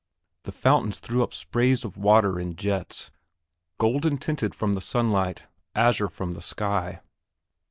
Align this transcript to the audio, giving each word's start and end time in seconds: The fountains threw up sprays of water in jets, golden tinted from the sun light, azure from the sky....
The 0.45 0.51
fountains 0.51 0.99
threw 0.99 1.21
up 1.21 1.31
sprays 1.31 1.85
of 1.85 1.95
water 1.95 2.39
in 2.39 2.55
jets, 2.55 3.11
golden 3.77 4.17
tinted 4.17 4.55
from 4.55 4.73
the 4.73 4.81
sun 4.81 5.11
light, 5.11 5.43
azure 5.75 6.09
from 6.09 6.31
the 6.31 6.41
sky.... 6.41 7.01